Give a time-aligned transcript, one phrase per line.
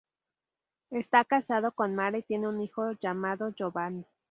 [0.89, 4.03] Está casado con Mara y tiene un hijo llamado Giovanni.